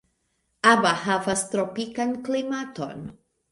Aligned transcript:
Aba 0.69 0.93
havas 1.01 1.45
tropikan 1.53 2.17
klimaton. 2.31 3.09